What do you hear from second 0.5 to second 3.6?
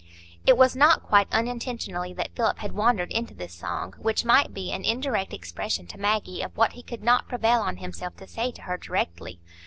was not quite unintentionally that Philip had wandered into this